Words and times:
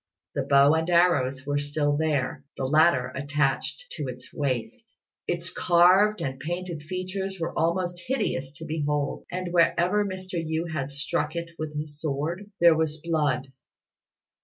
The 0.33 0.41
bow 0.41 0.73
and 0.73 0.89
arrows 0.89 1.45
were 1.45 1.59
still 1.59 1.95
there, 1.95 2.43
the 2.57 2.65
latter 2.65 3.09
attached 3.13 3.85
to 3.97 4.07
its 4.07 4.33
waist. 4.33 4.95
Its 5.27 5.51
carved 5.53 6.21
and 6.21 6.39
painted 6.39 6.81
features 6.81 7.39
were 7.39 7.53
most 7.55 7.99
hideous 8.07 8.51
to 8.53 8.65
behold; 8.65 9.25
and 9.31 9.53
wherever 9.53 10.03
Mr. 10.03 10.43
Yü 10.43 10.71
had 10.71 10.89
struck 10.89 11.35
it 11.35 11.51
with 11.59 11.77
his 11.77 12.01
sword, 12.01 12.49
there 12.59 12.75
was 12.75 12.97
blood. 12.99 13.49